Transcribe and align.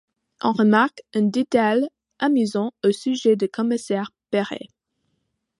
On 0.41 0.51
remarque 0.53 1.03
un 1.13 1.21
détail 1.21 1.87
amusant 2.17 2.73
au 2.83 2.91
sujet 2.91 3.35
du 3.35 3.47
commissaire 3.47 4.09
Perret. 4.31 4.65